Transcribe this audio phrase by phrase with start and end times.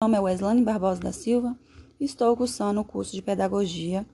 [0.00, 1.58] nome é Weslane Barbosa da Silva
[1.98, 4.06] e estou cursando o curso de Pedagogia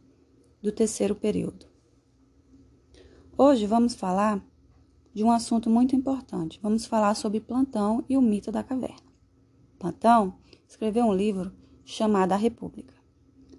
[0.63, 1.67] do terceiro período.
[3.37, 4.43] Hoje vamos falar
[5.13, 6.59] de um assunto muito importante.
[6.63, 9.13] Vamos falar sobre Plantão e o mito da caverna.
[9.79, 11.53] Plantão escreveu um livro
[11.85, 12.95] chamado A República.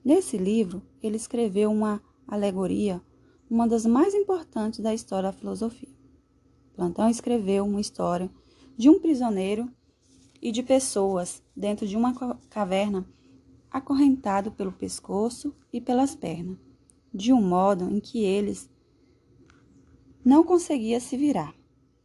[0.03, 2.99] Nesse livro, ele escreveu uma alegoria,
[3.47, 5.93] uma das mais importantes da história da filosofia.
[6.73, 8.31] Plantão escreveu uma história
[8.75, 9.71] de um prisioneiro
[10.45, 12.13] e de pessoas dentro de uma
[12.51, 13.03] caverna
[13.71, 16.59] acorrentado pelo pescoço e pelas pernas,
[17.11, 18.69] de um modo em que eles
[20.23, 21.55] não conseguia se virar,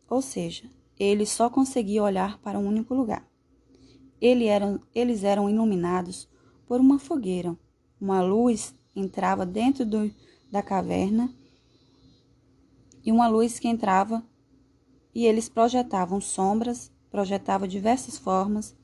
[0.09, 3.29] ou seja, eles só conseguiam olhar para um único lugar.
[4.19, 6.27] Eles eram, eles eram iluminados
[6.67, 7.55] por uma fogueira.
[8.01, 10.11] Uma luz entrava dentro do,
[10.51, 11.31] da caverna
[13.05, 14.25] e uma luz que entrava
[15.15, 18.77] e eles projetavam sombras projetava diversas formas,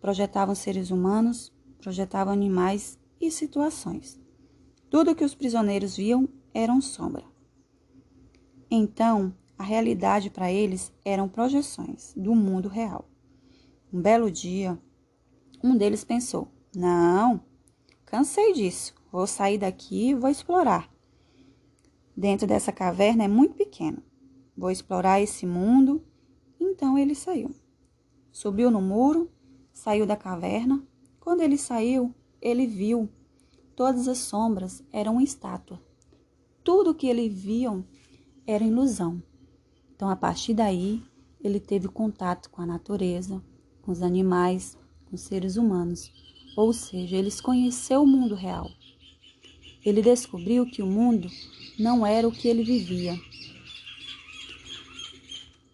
[0.00, 4.20] projetavam seres humanos, projetavam animais e situações.
[4.88, 7.24] Tudo o que os prisioneiros viam eram sombra.
[8.70, 13.08] Então, a realidade para eles eram projeções do mundo real.
[13.92, 14.78] Um belo dia,
[15.62, 17.40] um deles pensou: Não,
[18.04, 20.90] cansei disso, vou sair daqui e vou explorar.
[22.16, 24.02] Dentro dessa caverna é muito pequeno.
[24.56, 26.02] Vou explorar esse mundo.
[26.58, 27.54] Então ele saiu.
[28.36, 29.30] Subiu no muro,
[29.72, 30.86] saiu da caverna.
[31.18, 33.08] Quando ele saiu, ele viu.
[33.74, 35.82] Todas as sombras eram uma estátua.
[36.62, 37.82] Tudo que ele viam
[38.46, 39.22] era ilusão.
[39.94, 41.02] Então, a partir daí,
[41.42, 43.42] ele teve contato com a natureza,
[43.80, 44.76] com os animais,
[45.06, 46.12] com os seres humanos.
[46.58, 48.70] Ou seja, ele conheceu o mundo real.
[49.82, 51.30] Ele descobriu que o mundo
[51.78, 53.18] não era o que ele vivia.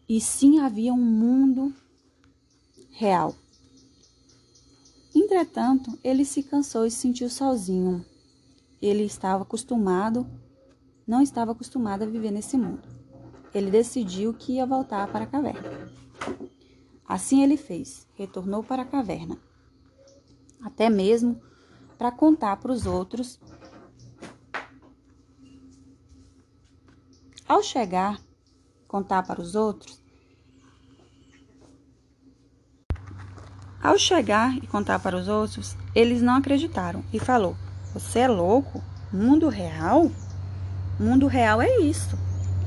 [0.09, 1.75] E sim havia um mundo
[3.03, 3.35] real.
[5.13, 8.07] Entretanto, ele se cansou e se sentiu sozinho.
[8.81, 10.25] Ele estava acostumado,
[11.05, 12.89] não estava acostumado a viver nesse mundo.
[13.53, 15.91] Ele decidiu que ia voltar para a caverna.
[17.05, 19.37] Assim ele fez, retornou para a caverna.
[20.63, 21.43] Até mesmo
[21.99, 23.41] para contar para os outros.
[27.49, 28.23] Ao chegar,
[28.87, 30.02] contar para os outros,
[33.83, 37.57] Ao chegar e contar para os outros, eles não acreditaram e falou:
[37.93, 38.81] "Você é louco?
[39.13, 40.09] Mundo real?
[41.01, 42.17] Mundo real é isso",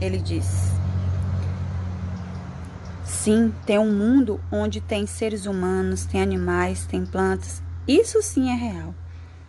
[0.02, 0.76] ele disse.
[3.06, 7.64] Sim, tem um mundo onde tem seres humanos, tem animais, tem plantas.
[7.88, 8.94] Isso sim é real.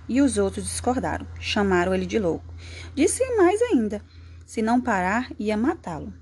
[0.09, 2.55] E os outros discordaram, chamaram ele de louco.
[2.95, 4.01] Disse mais ainda:
[4.47, 6.15] se não parar, ia matá-lo.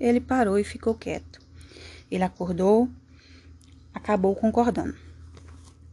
[0.00, 1.40] Ele parou e ficou quieto.
[2.10, 2.88] Ele acordou,
[4.02, 4.96] acabou concordando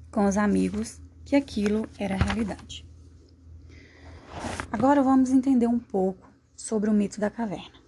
[0.09, 2.83] com os amigos que aquilo era realidade.
[4.71, 7.79] Agora vamos entender um pouco sobre o mito da caverna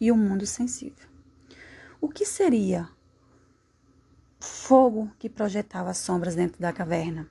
[0.00, 1.08] e o mundo sensível.
[2.00, 2.88] O que seria
[4.38, 7.28] fogo que projetava sombras dentro da caverna?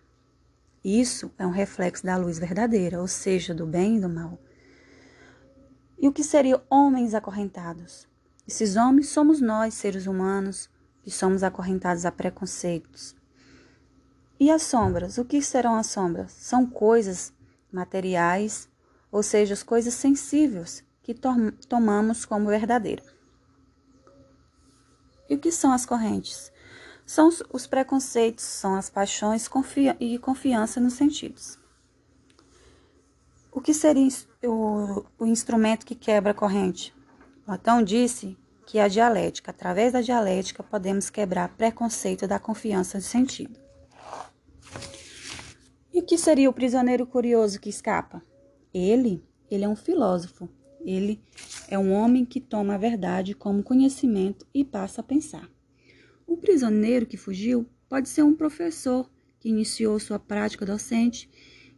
[0.84, 4.38] Isso é um reflexo da luz verdadeira, ou seja, do bem e do mal.
[5.98, 8.06] E o que seriam homens acorrentados?
[8.46, 10.70] Esses homens somos nós, seres humanos,
[11.04, 13.16] que somos acorrentados a preconceitos.
[14.40, 15.18] E as sombras?
[15.18, 16.32] O que serão as sombras?
[16.32, 17.34] São coisas
[17.72, 18.70] materiais,
[19.12, 21.30] ou seja, as coisas sensíveis que to
[21.68, 23.04] tomamos como verdadeira.
[25.30, 26.52] E o que são as correntes?
[27.06, 31.60] São os preconceitos, são as paixões confia e confiança nos sentidos.
[33.52, 34.08] O que seria
[34.44, 36.96] o, o instrumento que quebra a corrente?
[37.46, 43.60] Platão disse que a dialética, através da dialética, podemos quebrar preconceito da confiança de sentido.
[45.94, 48.22] E o que seria o prisioneiro curioso que escapa?
[48.74, 50.50] Ele, ele é um filósofo.
[50.84, 51.22] Ele
[51.68, 55.50] é um homem que toma a verdade como conhecimento e passa a pensar.
[56.26, 59.10] O prisioneiro que fugiu pode ser um professor
[59.40, 61.30] que iniciou sua prática docente,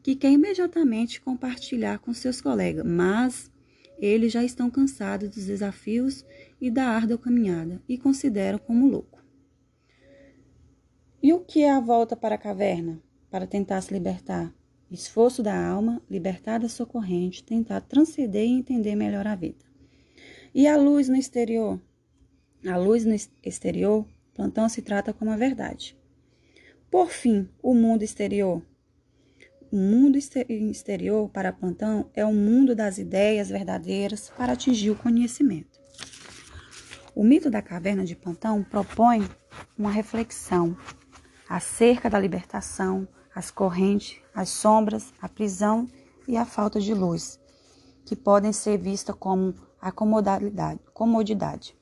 [0.02, 3.52] que quer imediatamente compartilhar com seus colegas, mas
[3.98, 6.26] eles já estão cansados dos desafios
[6.66, 9.24] e da árdua caminhada e consideram como louco.
[11.22, 13.00] E o que é a volta para a caverna?
[13.30, 14.52] Para tentar se libertar?
[14.90, 19.64] Esforço da alma, libertar da sua corrente, tentar transcender e entender melhor a vida.
[20.56, 21.80] E a luz no exterior?
[22.66, 23.14] A luz no
[23.44, 24.04] exterior,
[24.34, 25.96] Plantão se trata como a verdade.
[26.90, 28.66] Por fim, o mundo exterior.
[29.72, 35.85] O mundo exterior para Plantão é o mundo das ideias verdadeiras para atingir o conhecimento.
[37.16, 39.26] O mito da caverna de Plantão propõe
[39.78, 40.76] uma reflexão
[41.48, 45.88] a cerca da libertação, as correntes, as sombras, a prisão
[46.28, 47.40] e a falta de luz,
[48.04, 51.74] que podem ser vistas como acomodalidade, comodidade.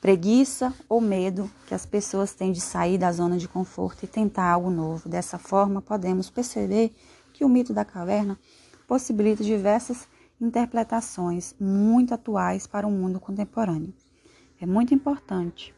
[0.00, 4.44] Preguiça ou medo que as pessoas têm de sair da zona de conforto e tentar
[4.44, 5.08] algo novo.
[5.08, 6.94] Dessa forma, podemos perceber
[7.32, 8.38] que o mito da caverna
[8.86, 10.06] possibilita diversas
[10.44, 13.94] interpretações muito atuais para o mundo contemporâneo.
[14.60, 15.74] É muito importante,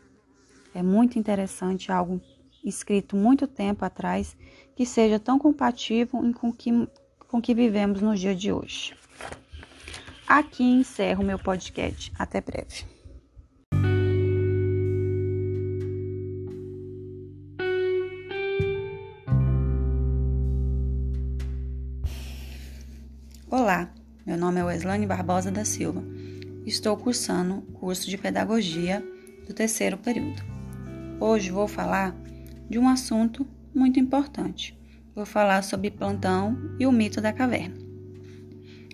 [0.74, 2.20] é muito interessante algo
[2.64, 4.36] escrito muito tempo atrás
[4.74, 6.88] que seja tão compatível com que
[7.28, 8.94] com que vivemos no dia de hoje.
[10.26, 12.12] Aqui encerro meu podcast.
[12.16, 12.93] Até breve.
[24.44, 26.04] Nome é Weslane Barbosa da Silva.
[26.66, 29.02] Estou cursando curso de Pedagogia
[29.46, 30.42] do terceiro período.
[31.18, 32.14] Hoje vou falar
[32.68, 34.78] de um assunto muito importante.
[35.14, 37.74] Vou falar sobre Plantão e o mito da caverna.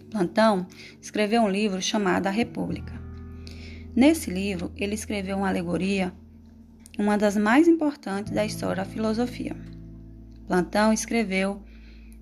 [0.09, 0.69] Plantão
[1.03, 2.93] escreveu um livro chamado A República.
[3.97, 6.13] Nesse livro, ele escreveu uma alegoria,
[6.97, 9.57] uma das mais importantes da história da filosofia.
[10.47, 11.61] Plantão escreveu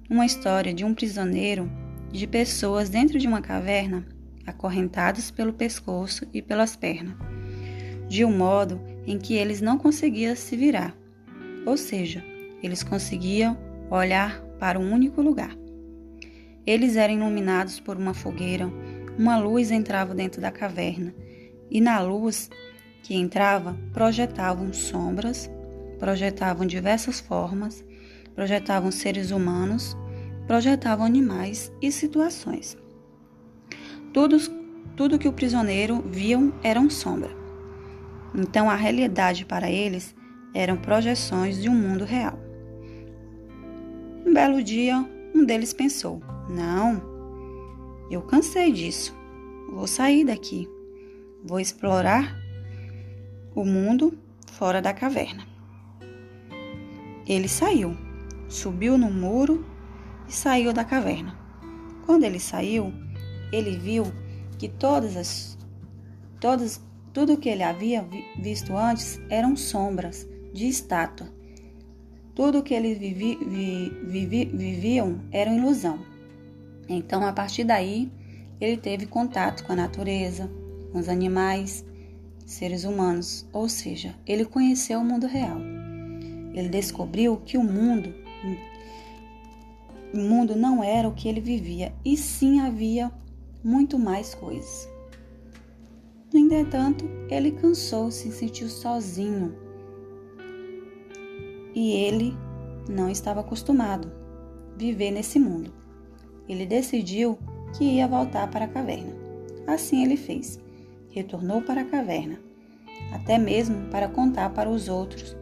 [0.09, 1.71] uma história de um prisioneiro
[2.11, 4.07] de pessoas dentro de uma caverna,
[4.47, 7.17] acorrentados pelo pescoço e pelas pernas,
[8.09, 10.95] de um modo em que eles não conseguiam se virar,
[11.67, 12.25] ou seja,
[12.63, 13.57] eles conseguiam
[13.91, 15.55] olhar para um único lugar.
[16.67, 18.71] Eles eram iluminados por uma fogueira,
[19.19, 21.15] uma luz entrava dentro da caverna,
[21.71, 22.51] e na luz
[23.03, 25.51] que entrava projetavam sombras,
[25.99, 27.85] projetavam diversas formas,
[28.35, 29.97] projetavam seres humanos
[30.49, 32.77] projetavam animais e situações.
[34.15, 34.39] Tudo,
[34.97, 37.31] tudo que o prisioneiro viam eram sombra.
[38.35, 40.17] Então a realidade para eles
[40.55, 42.39] eram projeções de um mundo real.
[44.27, 47.03] Um belo dia, um deles pensou: Não,
[48.11, 49.15] eu cansei disso.
[49.71, 50.67] Vou sair daqui.
[51.45, 52.35] Vou explorar
[53.55, 54.19] o mundo
[54.53, 55.47] fora da caverna.
[57.27, 57.95] Ele saiu,
[58.49, 59.63] subiu no muro
[60.29, 61.37] e saiu da caverna.
[62.05, 62.93] Quando ele saiu,
[63.53, 64.05] ele viu
[64.59, 65.59] que todas as
[66.41, 66.81] todas
[67.13, 68.07] tudo que ele havia
[68.39, 71.29] visto antes eram sombras de estátua.
[72.35, 75.99] Tudo que eles vivi, vi, vivi, viviam era ilusão.
[76.89, 78.13] Então, a partir daí,
[78.61, 80.49] ele teve contato com a natureza,
[80.93, 81.85] com os animais,
[82.47, 85.59] seres humanos, ou seja, ele conheceu o mundo real.
[86.55, 88.15] Ele descobriu que o mundo
[90.13, 93.11] o mundo não era o que ele vivia, e sim havia
[93.63, 94.89] muito mais coisas.
[96.33, 99.55] No entretanto, ele cansou-se se sentiu sozinho.
[101.75, 102.37] E ele
[102.89, 104.11] não estava acostumado
[104.75, 105.73] a viver nesse mundo.
[106.49, 107.39] Ele decidiu
[107.77, 109.13] que ia voltar para a caverna.
[109.67, 110.59] Assim ele fez.
[111.11, 112.39] Retornou para a caverna,
[113.13, 115.37] até mesmo para contar para os outros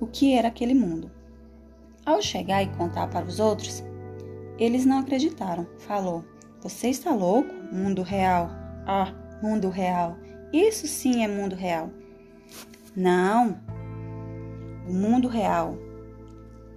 [0.00, 1.10] o que era aquele mundo.
[2.06, 3.82] Ao chegar e contar para os outros,
[4.56, 5.66] eles não acreditaram.
[5.78, 6.24] Falou:
[6.62, 7.52] Você está louco?
[7.72, 8.48] Mundo real.
[8.86, 9.12] Ah,
[9.42, 10.16] mundo real.
[10.52, 11.90] Isso sim é mundo real.
[12.94, 13.60] Não.
[14.88, 15.76] O mundo real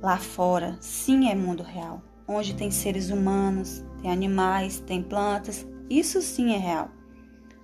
[0.01, 5.63] lá fora sim é mundo real, onde tem seres humanos, tem animais, tem plantas.
[5.87, 6.89] Isso sim é real.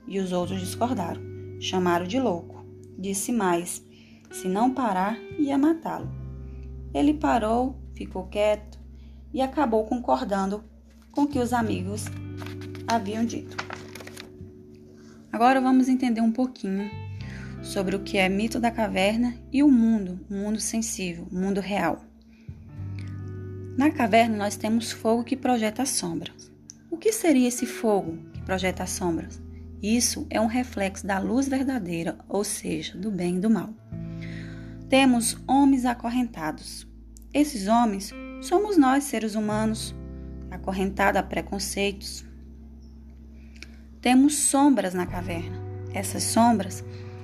[0.08, 1.22] E os outros discordaram,
[1.60, 2.64] chamaram de louco.
[2.96, 3.84] Disse mais:
[4.32, 6.25] se não parar, ia matá-lo.
[6.96, 8.80] Ele parou, ficou quieto
[9.34, 10.64] e acabou concordando
[11.12, 12.06] com o que os amigos
[12.88, 13.58] haviam dito.
[15.30, 16.90] Agora vamos entender um pouquinho
[17.62, 21.60] sobre o que é mito da caverna e o mundo, o mundo sensível, o mundo
[21.60, 22.02] real.
[23.78, 26.50] Na caverna nós temos fogo que projeta sombras.
[26.90, 29.42] O que seria esse fogo que projeta sombras?
[29.84, 33.74] Isso é um reflexo da luz verdadeira, ou seja, do bem e do mal.
[34.90, 36.88] Temos homens acorrentados.
[37.34, 39.96] Esses homens somos nós, seres humanos,
[40.52, 42.24] acorrentados a preconceitos.
[44.00, 45.60] Temos sombras na caverna.
[45.94, 46.84] Essas sombras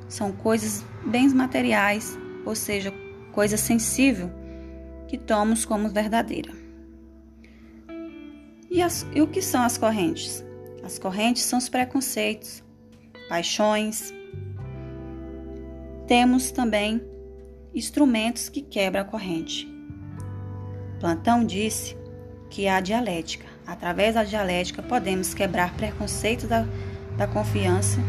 [0.10, 2.92] são coisas, bens materiais, ou seja,
[3.32, 4.32] coisa sensível
[5.08, 6.52] que tomamos como verdadeira.
[8.72, 10.44] E, as, e o que são as correntes?
[10.84, 12.64] As correntes são os preconceitos,
[13.30, 14.14] paixões.
[16.08, 17.02] Temos também
[17.74, 19.68] instrumentos que quebram a corrente.
[21.00, 21.98] Plantão disse
[22.50, 23.46] que há dialética.
[23.66, 26.68] Através da dialética podemos quebrar preconceitos da,
[27.18, 28.00] da confiança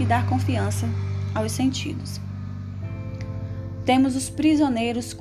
[0.00, 0.88] e dar confiança
[1.34, 2.20] aos sentidos.
[3.84, 5.14] temos os prisioneiros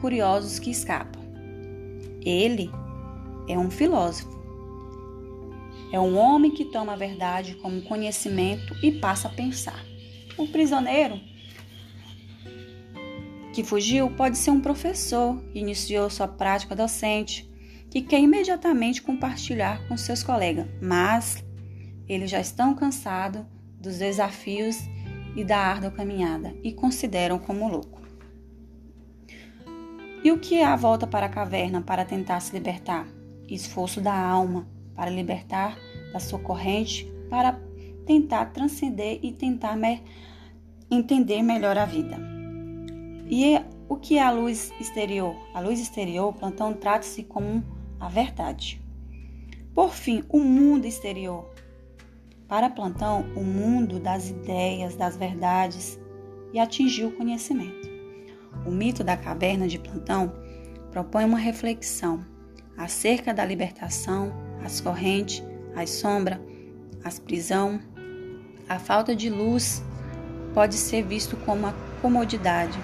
[0.00, 1.20] curiosos que escapam.
[2.24, 2.70] Ele
[3.48, 4.40] é um filósofo.
[5.92, 9.84] É um homem que toma a verdade como conhecimento e passa a pensar.
[10.38, 11.20] O prisioneiro
[13.52, 17.48] que fugiu pode ser um professor que iniciou sua prática docente,
[17.90, 21.44] que quer imediatamente compartilhar com seus colegas, mas
[22.08, 23.42] eles já estão cansados
[23.78, 24.78] dos desafios
[25.36, 28.00] e da árdua caminhada e consideram como louco.
[30.24, 33.06] E o que é a volta para a caverna para tentar se libertar?
[33.48, 35.76] Esforço da alma para libertar
[36.12, 37.60] da sua corrente, para
[38.06, 40.02] tentar transcender e tentar me
[40.90, 42.41] entender melhor a vida.
[43.34, 43.58] E
[43.88, 45.34] o que é a luz exterior?
[45.54, 47.64] A luz exterior, Plantão trata-se como
[47.98, 48.78] a verdade.
[49.74, 51.50] Por fim, o mundo exterior.
[52.46, 55.98] Para Plantão, o mundo das ideias, das verdades
[56.52, 57.88] e atingir o conhecimento.
[58.66, 60.30] O mito da caverna de Plantão
[60.90, 62.22] propõe uma reflexão
[62.76, 64.30] acerca da libertação,
[64.62, 65.42] as correntes,
[65.74, 66.38] as sombras,
[67.02, 67.80] as prisão.
[68.68, 69.82] A falta de luz
[70.52, 71.72] pode ser visto como a
[72.02, 72.78] comodidade,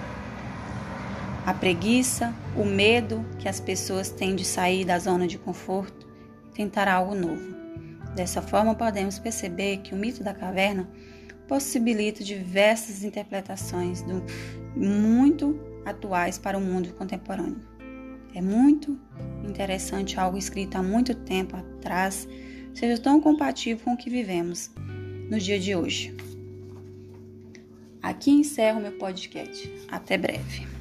[1.49, 6.07] a preguiça, o medo que as pessoas têm de sair da zona de conforto
[6.47, 7.57] e tentar algo novo.
[8.15, 10.87] Dessa forma, podemos perceber que o mito da caverna
[11.47, 14.23] possibilita diversas interpretações do,
[14.77, 17.67] muito atuais para o mundo contemporâneo.
[18.35, 19.01] É muito
[19.43, 22.29] interessante algo escrito há muito tempo atrás
[22.75, 24.71] seja tão compatível com o que vivemos
[25.31, 26.15] no dia de hoje.
[28.03, 29.73] Aqui encerro meu podcast.
[29.91, 30.78] Até breve.